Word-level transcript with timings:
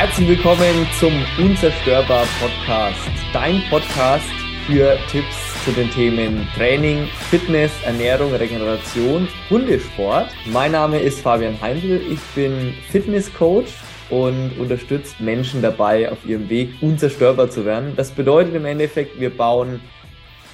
Herzlich 0.00 0.28
willkommen 0.28 0.86
zum 0.98 1.12
Unzerstörbar 1.38 2.24
Podcast, 2.40 3.10
dein 3.34 3.62
Podcast 3.68 4.24
für 4.66 4.98
Tipps 5.10 5.62
zu 5.62 5.72
den 5.72 5.90
Themen 5.90 6.48
Training, 6.56 7.06
Fitness, 7.28 7.70
Ernährung, 7.84 8.32
Regeneration, 8.32 9.28
Hundesport. 9.50 10.30
Mein 10.46 10.72
Name 10.72 11.00
ist 11.00 11.20
Fabian 11.20 11.60
Heindl, 11.60 12.00
ich 12.10 12.18
bin 12.34 12.72
Fitnesscoach 12.88 13.66
und 14.08 14.58
unterstützt 14.58 15.20
Menschen 15.20 15.60
dabei, 15.60 16.10
auf 16.10 16.24
ihrem 16.24 16.48
Weg 16.48 16.70
unzerstörbar 16.80 17.50
zu 17.50 17.66
werden. 17.66 17.92
Das 17.94 18.10
bedeutet 18.10 18.54
im 18.54 18.64
Endeffekt, 18.64 19.20
wir 19.20 19.28
bauen 19.28 19.82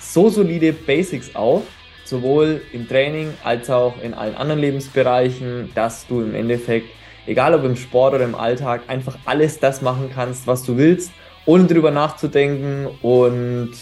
so 0.00 0.28
solide 0.28 0.72
Basics 0.72 1.36
auf, 1.36 1.62
sowohl 2.04 2.62
im 2.72 2.88
Training 2.88 3.32
als 3.44 3.70
auch 3.70 3.94
in 4.02 4.12
allen 4.12 4.34
anderen 4.34 4.60
Lebensbereichen, 4.60 5.70
dass 5.76 6.04
du 6.08 6.20
im 6.20 6.34
Endeffekt, 6.34 6.88
egal 7.26 7.54
ob 7.54 7.64
im 7.64 7.76
Sport 7.76 8.14
oder 8.14 8.24
im 8.24 8.34
Alltag, 8.34 8.82
einfach 8.88 9.18
alles 9.24 9.58
das 9.58 9.82
machen 9.82 10.10
kannst, 10.14 10.46
was 10.46 10.62
du 10.62 10.76
willst, 10.76 11.12
ohne 11.44 11.64
drüber 11.64 11.90
nachzudenken 11.90 12.88
und 13.02 13.72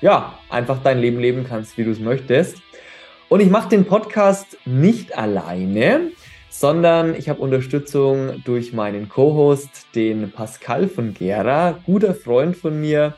ja, 0.00 0.38
einfach 0.48 0.78
dein 0.82 0.98
Leben 0.98 1.20
leben 1.20 1.44
kannst, 1.48 1.76
wie 1.76 1.84
du 1.84 1.90
es 1.90 1.98
möchtest. 1.98 2.56
Und 3.28 3.40
ich 3.40 3.50
mache 3.50 3.68
den 3.68 3.84
Podcast 3.84 4.56
nicht 4.64 5.16
alleine, 5.16 6.10
sondern 6.48 7.14
ich 7.14 7.28
habe 7.28 7.40
Unterstützung 7.40 8.42
durch 8.44 8.72
meinen 8.72 9.08
Co-Host, 9.08 9.94
den 9.94 10.32
Pascal 10.32 10.88
von 10.88 11.14
Gera, 11.14 11.78
guter 11.86 12.14
Freund 12.14 12.56
von 12.56 12.80
mir. 12.80 13.14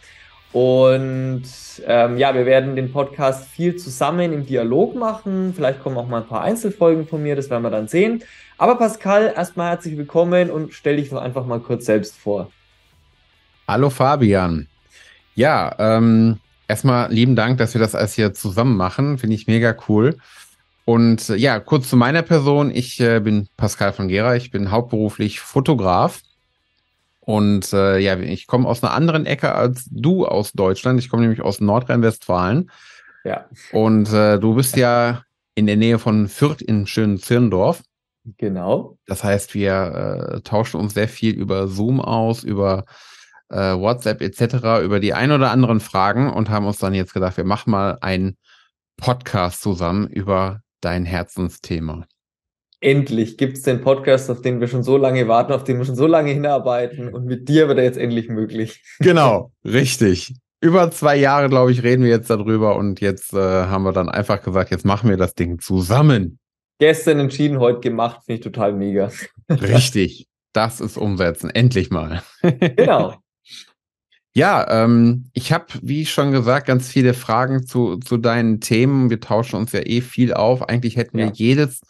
Und 0.52 1.45
ähm, 1.87 2.19
ja, 2.19 2.34
wir 2.34 2.45
werden 2.45 2.77
den 2.77 2.93
Podcast 2.93 3.48
viel 3.48 3.77
zusammen 3.77 4.33
im 4.33 4.45
Dialog 4.45 4.95
machen. 4.95 5.55
Vielleicht 5.56 5.83
kommen 5.83 5.97
auch 5.97 6.09
mal 6.09 6.23
ein 6.23 6.29
paar 6.29 6.43
Einzelfolgen 6.43 7.06
von 7.06 7.23
mir, 7.23 7.37
das 7.37 7.49
werden 7.49 7.63
wir 7.63 7.71
dann 7.71 7.88
sehen. 7.88 8.23
Aber 8.59 8.76
Pascal, 8.76 9.32
erstmal 9.35 9.71
herzlich 9.71 9.96
willkommen 9.96 10.51
und 10.51 10.74
stell 10.74 10.96
dich 10.96 11.09
doch 11.09 11.23
einfach 11.23 11.46
mal 11.46 11.60
kurz 11.60 11.87
selbst 11.87 12.16
vor. 12.16 12.51
Hallo 13.66 13.88
Fabian. 13.88 14.68
Ja, 15.35 15.74
ähm, 15.79 16.38
erstmal 16.69 17.10
lieben 17.10 17.35
Dank, 17.35 17.57
dass 17.57 17.73
wir 17.74 17.80
das 17.80 17.95
alles 17.95 18.15
hier 18.15 18.35
zusammen 18.35 18.76
machen. 18.76 19.16
Finde 19.16 19.35
ich 19.35 19.46
mega 19.46 19.74
cool. 19.88 20.19
Und 20.85 21.30
äh, 21.30 21.37
ja, 21.37 21.60
kurz 21.60 21.88
zu 21.88 21.96
meiner 21.96 22.23
Person. 22.23 22.71
Ich 22.71 23.01
äh, 23.01 23.21
bin 23.21 23.48
Pascal 23.57 23.95
von 23.95 24.09
Gera. 24.09 24.37
Ich 24.37 24.51
bin 24.51 24.71
hauptberuflich 24.71 25.41
Fotograf. 25.41 26.21
Und 27.24 27.73
äh, 27.73 27.98
ja, 27.98 28.18
ich 28.18 28.48
komme 28.48 28.68
aus 28.68 28.82
einer 28.82 28.92
anderen 28.92 29.26
Ecke 29.26 29.54
als 29.54 29.87
du 29.90 30.26
aus 30.26 30.52
Deutschland. 30.52 30.98
Ich 30.98 31.09
komme 31.09 31.23
nämlich 31.23 31.40
aus 31.40 31.60
Nordrhein-Westfalen. 31.60 32.70
Ja. 33.24 33.46
Und 33.70 34.12
äh, 34.12 34.40
du 34.40 34.54
bist 34.54 34.76
ja 34.76 35.23
in 35.54 35.66
der 35.66 35.76
Nähe 35.76 36.01
von 36.01 36.26
Fürth 36.26 36.60
in 36.60 36.87
schönen 36.88 37.18
Zirndorf. 37.18 37.82
Genau. 38.38 38.98
Das 39.06 39.23
heißt, 39.23 39.54
wir 39.54 40.34
äh, 40.34 40.40
tauschen 40.40 40.80
uns 40.80 40.95
sehr 40.95 41.09
viel 41.09 41.34
über 41.34 41.68
Zoom 41.68 42.01
aus, 42.01 42.42
über 42.42 42.87
äh, 43.51 43.74
WhatsApp 43.74 44.20
etc., 44.20 44.82
über 44.82 44.98
die 44.98 45.14
ein 45.14 45.30
oder 45.30 45.52
anderen 45.52 45.79
Fragen 45.79 46.29
und 46.29 46.51
haben 46.51 46.66
uns 46.66 46.79
dann 46.79 46.95
jetzt 46.95 47.14
gedacht, 47.14 47.36
wir 47.36 47.45
machen 47.45 47.70
mal 47.70 47.98
einen 48.01 48.36
Podcast 48.96 49.62
zusammen 49.62 50.09
über 50.09 50.60
dein 50.80 51.04
Herzensthema 51.04 52.04
endlich 52.83 53.38
gibt 53.38 53.57
es 53.57 53.63
den 53.63 53.80
Podcast, 53.80 54.29
auf 54.30 54.43
den 54.43 54.61
wir 54.61 54.69
schon 54.69 54.83
so 54.83 54.97
lange 54.97 55.29
warten, 55.29 55.52
auf 55.52 55.65
den 55.65 55.79
wir 55.79 55.85
schon 55.85 55.97
so 55.97 56.07
lange 56.07 56.33
hinarbeiten 56.33 57.13
und 57.13 57.25
mit 57.25 57.49
dir 57.49 57.69
wird 57.69 57.79
er 57.79 57.85
jetzt 57.85 57.99
endlich 57.99 58.29
möglich. 58.29 58.83
Genau, 58.99 59.52
richtig. 59.65 60.35
Über 60.61 60.91
zwei 60.91 61.16
Jahre, 61.16 61.49
glaube 61.49 61.73
ich, 61.73 61.83
reden 61.83 62.05
wir 62.05 62.10
jetzt 62.10 62.30
darüber 62.30 62.77
und 62.77 63.01
jetzt 63.01 63.33
äh, 63.33 63.38
haben 63.38 63.85
wir 63.85 63.93
dann 63.93 64.09
einfach 64.09 64.43
gesagt, 64.43 64.71
jetzt 64.71 64.84
machen 64.84 65.09
wir 65.10 65.16
das 65.16 65.34
Ding 65.34 65.59
zusammen. 65.59 66.38
Gestern 66.78 67.21
entschieden, 67.21 67.59
heute 67.59 67.81
gemacht, 67.81 68.21
finde 68.27 68.38
ich 68.38 68.44
total 68.44 68.72
mega. 68.72 69.10
Richtig, 69.49 70.27
das 70.53 70.81
ist 70.81 70.97
umsetzen, 70.97 71.50
endlich 71.50 71.91
mal. 71.91 72.22
Genau. 72.42 73.15
Ja, 74.34 74.84
ähm, 74.84 75.26
ich 75.34 75.53
habe, 75.53 75.66
wie 75.82 76.06
schon 76.06 76.32
gesagt, 76.32 76.66
ganz 76.66 76.88
viele 76.88 77.12
Fragen 77.12 77.66
zu, 77.66 77.98
zu 77.98 78.16
deinen 78.16 78.60
Themen. 78.60 79.10
Wir 79.10 79.21
tauschen 79.21 79.56
uns 79.56 79.72
ja 79.72 79.81
eh 79.81 80.00
viel 80.00 80.32
auf. 80.32 80.62
Eigentlich 80.71 80.97
hätten 80.97 81.19
wir 81.19 81.31
jedes 81.34 81.82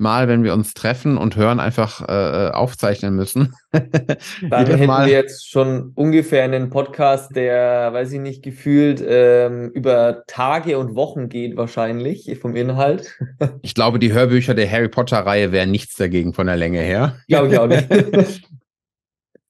Mal, 0.00 0.28
wenn 0.28 0.42
wir 0.44 0.54
uns 0.54 0.72
treffen 0.72 1.18
und 1.18 1.36
hören, 1.36 1.60
einfach 1.60 2.08
äh, 2.08 2.48
äh 2.48 2.50
aufzeichnen 2.52 3.14
müssen. 3.14 3.54
Dann 3.72 4.66
hätten 4.66 4.86
Mal. 4.86 5.06
wir 5.06 5.12
jetzt 5.12 5.50
schon 5.50 5.92
ungefähr 5.94 6.42
einen 6.42 6.70
Podcast, 6.70 7.36
der, 7.36 7.92
weiß 7.92 8.12
ich 8.12 8.20
nicht, 8.20 8.42
gefühlt 8.42 9.04
ähm, 9.06 9.70
über 9.74 10.24
Tage 10.26 10.78
und 10.78 10.94
Wochen 10.94 11.28
geht 11.28 11.56
wahrscheinlich 11.56 12.38
vom 12.40 12.56
Inhalt. 12.56 13.18
ich 13.62 13.74
glaube, 13.74 13.98
die 13.98 14.12
Hörbücher 14.12 14.54
der 14.54 14.70
Harry 14.70 14.88
Potter-Reihe 14.88 15.52
wären 15.52 15.70
nichts 15.70 15.96
dagegen 15.96 16.32
von 16.32 16.46
der 16.46 16.56
Länge 16.56 16.80
her. 16.80 17.16
Glaube 17.28 17.48
ich 17.48 17.58
auch 17.58 17.66
nicht. 17.66 17.86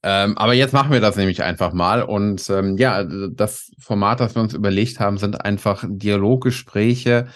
ähm, 0.02 0.36
aber 0.36 0.54
jetzt 0.54 0.72
machen 0.72 0.92
wir 0.92 1.00
das 1.00 1.16
nämlich 1.16 1.42
einfach 1.44 1.72
mal. 1.72 2.02
Und 2.02 2.50
ähm, 2.50 2.76
ja, 2.76 3.04
das 3.04 3.70
Format, 3.78 4.18
das 4.18 4.34
wir 4.34 4.42
uns 4.42 4.54
überlegt 4.54 4.98
haben, 4.98 5.16
sind 5.16 5.44
einfach 5.44 5.84
Dialoggespräche. 5.88 7.28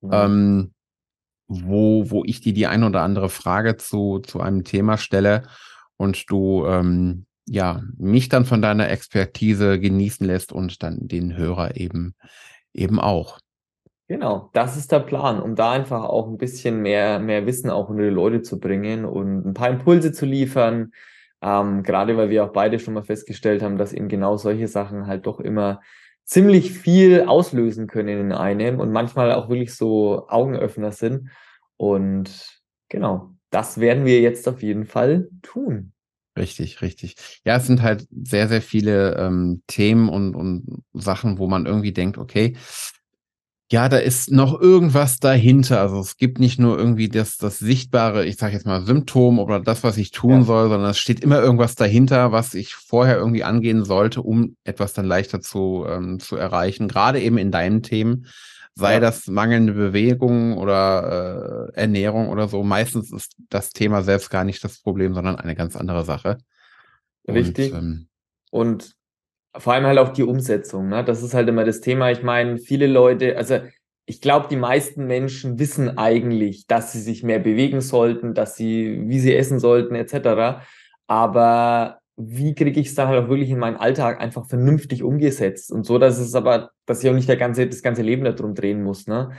Mhm. 0.00 0.10
Ähm, 0.12 0.72
wo, 1.64 2.10
wo 2.10 2.22
ich 2.24 2.40
dir 2.40 2.52
die 2.52 2.66
ein 2.66 2.84
oder 2.84 3.02
andere 3.02 3.28
Frage 3.28 3.76
zu, 3.76 4.20
zu 4.20 4.40
einem 4.40 4.64
Thema 4.64 4.98
stelle 4.98 5.44
und 5.96 6.30
du 6.30 6.66
ähm, 6.66 7.26
ja 7.46 7.82
mich 7.96 8.28
dann 8.28 8.44
von 8.44 8.62
deiner 8.62 8.88
Expertise 8.90 9.78
genießen 9.78 10.26
lässt 10.26 10.52
und 10.52 10.82
dann 10.82 11.08
den 11.08 11.36
Hörer 11.36 11.76
eben 11.76 12.14
eben 12.74 12.98
auch. 13.00 13.38
Genau, 14.08 14.50
das 14.52 14.76
ist 14.76 14.92
der 14.92 15.00
Plan, 15.00 15.40
um 15.40 15.54
da 15.54 15.72
einfach 15.72 16.04
auch 16.04 16.28
ein 16.28 16.36
bisschen 16.36 16.82
mehr, 16.82 17.18
mehr 17.18 17.46
Wissen 17.46 17.70
auch 17.70 17.88
unter 17.88 18.02
die 18.02 18.10
Leute 18.10 18.42
zu 18.42 18.60
bringen 18.60 19.04
und 19.04 19.46
ein 19.46 19.54
paar 19.54 19.70
Impulse 19.70 20.12
zu 20.12 20.26
liefern. 20.26 20.92
Ähm, 21.40 21.82
gerade 21.82 22.16
weil 22.16 22.28
wir 22.28 22.44
auch 22.44 22.52
beide 22.52 22.78
schon 22.78 22.94
mal 22.94 23.04
festgestellt 23.04 23.62
haben, 23.62 23.78
dass 23.78 23.92
eben 23.92 24.08
genau 24.08 24.36
solche 24.36 24.68
Sachen 24.68 25.06
halt 25.06 25.26
doch 25.26 25.40
immer 25.40 25.80
ziemlich 26.24 26.72
viel 26.72 27.22
auslösen 27.22 27.86
können 27.86 28.20
in 28.20 28.32
einem 28.32 28.80
und 28.80 28.92
manchmal 28.92 29.32
auch 29.32 29.48
wirklich 29.48 29.74
so 29.74 30.26
Augenöffner 30.28 30.92
sind. 30.92 31.30
Und 31.76 32.60
genau, 32.88 33.34
das 33.50 33.78
werden 33.78 34.04
wir 34.04 34.20
jetzt 34.20 34.48
auf 34.48 34.62
jeden 34.62 34.86
Fall 34.86 35.28
tun. 35.42 35.92
Richtig, 36.36 36.80
richtig. 36.80 37.16
Ja, 37.44 37.56
es 37.56 37.66
sind 37.66 37.82
halt 37.82 38.06
sehr, 38.10 38.48
sehr 38.48 38.62
viele 38.62 39.16
ähm, 39.16 39.62
Themen 39.66 40.08
und, 40.08 40.34
und 40.34 40.82
Sachen, 40.94 41.38
wo 41.38 41.46
man 41.46 41.66
irgendwie 41.66 41.92
denkt, 41.92 42.16
okay, 42.16 42.56
ja, 43.72 43.88
da 43.88 43.96
ist 43.96 44.30
noch 44.30 44.60
irgendwas 44.60 45.18
dahinter. 45.18 45.80
Also 45.80 45.98
es 45.98 46.18
gibt 46.18 46.38
nicht 46.38 46.60
nur 46.60 46.78
irgendwie 46.78 47.08
das, 47.08 47.38
das 47.38 47.58
sichtbare, 47.58 48.26
ich 48.26 48.36
sage 48.36 48.52
jetzt 48.52 48.66
mal 48.66 48.84
Symptom 48.84 49.38
oder 49.38 49.60
das, 49.60 49.82
was 49.82 49.96
ich 49.96 50.10
tun 50.10 50.40
ja. 50.40 50.42
soll, 50.42 50.68
sondern 50.68 50.90
es 50.90 50.98
steht 50.98 51.20
immer 51.20 51.40
irgendwas 51.40 51.74
dahinter, 51.74 52.32
was 52.32 52.52
ich 52.52 52.74
vorher 52.74 53.16
irgendwie 53.16 53.44
angehen 53.44 53.84
sollte, 53.84 54.20
um 54.20 54.56
etwas 54.64 54.92
dann 54.92 55.06
leichter 55.06 55.40
zu, 55.40 55.86
ähm, 55.88 56.20
zu 56.20 56.36
erreichen. 56.36 56.86
Gerade 56.86 57.20
eben 57.20 57.38
in 57.38 57.50
deinen 57.50 57.82
Themen, 57.82 58.26
sei 58.74 58.94
ja. 58.94 59.00
das 59.00 59.26
mangelnde 59.26 59.72
Bewegung 59.72 60.58
oder 60.58 61.70
äh, 61.74 61.80
Ernährung 61.80 62.28
oder 62.28 62.48
so. 62.48 62.62
Meistens 62.62 63.10
ist 63.10 63.32
das 63.48 63.70
Thema 63.70 64.02
selbst 64.02 64.28
gar 64.28 64.44
nicht 64.44 64.62
das 64.62 64.82
Problem, 64.82 65.14
sondern 65.14 65.36
eine 65.36 65.54
ganz 65.54 65.76
andere 65.76 66.04
Sache. 66.04 66.36
Richtig. 67.26 67.72
Und, 67.72 67.78
ähm, 67.78 68.08
und 68.50 68.96
vor 69.56 69.72
allem 69.74 69.86
halt 69.86 69.98
auch 69.98 70.10
die 70.10 70.22
Umsetzung, 70.22 70.88
ne? 70.88 71.04
Das 71.04 71.22
ist 71.22 71.34
halt 71.34 71.48
immer 71.48 71.64
das 71.64 71.80
Thema. 71.80 72.10
Ich 72.10 72.22
meine, 72.22 72.58
viele 72.58 72.86
Leute, 72.86 73.36
also 73.36 73.60
ich 74.06 74.20
glaube, 74.20 74.48
die 74.48 74.56
meisten 74.56 75.06
Menschen 75.06 75.58
wissen 75.58 75.98
eigentlich, 75.98 76.66
dass 76.66 76.92
sie 76.92 77.00
sich 77.00 77.22
mehr 77.22 77.38
bewegen 77.38 77.80
sollten, 77.80 78.34
dass 78.34 78.56
sie, 78.56 79.02
wie 79.06 79.20
sie 79.20 79.34
essen 79.36 79.58
sollten, 79.58 79.94
etc. 79.94 80.64
Aber 81.06 82.00
wie 82.16 82.54
kriege 82.54 82.80
ich 82.80 82.88
es 82.88 82.94
dann 82.94 83.08
halt 83.08 83.24
auch 83.24 83.28
wirklich 83.28 83.50
in 83.50 83.58
meinen 83.58 83.76
Alltag 83.76 84.20
einfach 84.20 84.46
vernünftig 84.46 85.02
umgesetzt 85.02 85.70
und 85.70 85.84
so, 85.84 85.98
dass 85.98 86.18
es 86.18 86.34
aber, 86.34 86.70
dass 86.86 87.02
ich 87.02 87.10
auch 87.10 87.14
nicht 87.14 87.28
der 87.28 87.36
ganze, 87.36 87.66
das 87.66 87.82
ganze 87.82 88.02
Leben 88.02 88.24
darum 88.24 88.54
drehen 88.54 88.82
muss, 88.82 89.06
ne? 89.06 89.30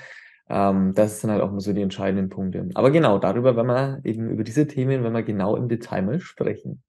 Ähm, 0.50 0.94
das 0.94 1.22
sind 1.22 1.32
halt 1.32 1.42
auch 1.42 1.52
mal 1.52 1.60
so 1.60 1.74
die 1.74 1.82
entscheidenden 1.82 2.30
Punkte. 2.30 2.70
Aber 2.74 2.92
genau, 2.92 3.18
darüber, 3.18 3.56
wenn 3.56 3.66
wir 3.66 4.00
eben 4.04 4.30
über 4.30 4.44
diese 4.44 4.68
Themen, 4.68 5.04
wenn 5.04 5.14
wir 5.14 5.24
genau 5.24 5.56
im 5.56 5.70
Detail 5.70 6.02
mal 6.02 6.20
sprechen. 6.20 6.84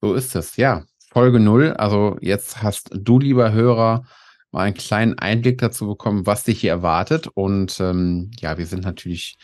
So 0.00 0.14
ist 0.14 0.34
es, 0.36 0.56
ja. 0.56 0.84
Folge 1.16 1.40
null. 1.40 1.72
Also 1.72 2.18
jetzt 2.20 2.62
hast 2.62 2.90
du, 2.92 3.18
lieber 3.18 3.50
Hörer, 3.50 4.04
mal 4.52 4.64
einen 4.64 4.74
kleinen 4.74 5.18
Einblick 5.18 5.56
dazu 5.56 5.86
bekommen, 5.86 6.26
was 6.26 6.44
dich 6.44 6.60
hier 6.60 6.72
erwartet. 6.72 7.26
Und 7.32 7.80
ähm, 7.80 8.30
ja, 8.38 8.58
wir 8.58 8.66
sind 8.66 8.84
natürlich 8.84 9.38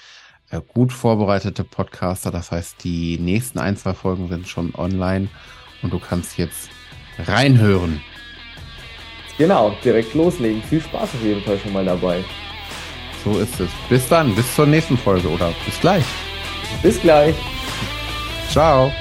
äh, 0.51 0.61
gut 0.75 0.93
vorbereitete 0.93 1.65
Podcaster. 1.65 2.31
Das 2.31 2.53
heißt, 2.53 2.85
die 2.85 3.19
nächsten 3.19 3.59
ein, 3.59 3.79
zwei 3.79 3.95
Folgen 3.95 4.29
sind 4.29 4.47
schon 4.47 4.75
online 4.75 5.29
und 5.81 5.95
du 5.95 5.99
kannst 5.99 6.37
jetzt 6.37 6.69
reinhören. 7.19 8.03
Genau, 9.39 9.75
direkt 9.83 10.13
loslegen. 10.13 10.63
Viel 10.65 10.83
Spaß 10.83 11.15
auf 11.15 11.23
jeden 11.23 11.41
Fall 11.41 11.59
schon 11.59 11.73
mal 11.73 11.87
dabei. 11.87 12.23
So 13.25 13.39
ist 13.39 13.59
es. 13.61 13.71
Bis 13.89 14.07
dann, 14.11 14.35
bis 14.35 14.55
zur 14.55 14.67
nächsten 14.67 14.99
Folge 14.99 15.27
oder 15.27 15.55
bis 15.65 15.81
gleich. 15.81 16.05
Bis 16.83 17.01
gleich. 17.01 17.35
Ciao. 18.51 18.93